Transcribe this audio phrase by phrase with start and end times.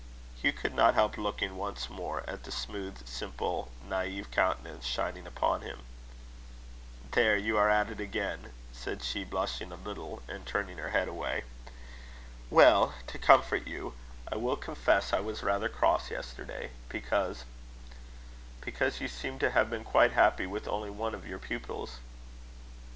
[0.41, 5.61] Hugh could not help looking once more at the smooth, simple, naive countenance shining upon
[5.61, 5.81] him.
[7.11, 11.07] "There you are at it again," she said, blushing a little, and turning her head
[11.07, 11.43] away.
[12.49, 13.93] "Well, to comfort you,
[14.27, 17.45] I will confess I was rather cross yesterday because
[18.59, 21.99] because you seemed to have been quite happy with only one of your pupils."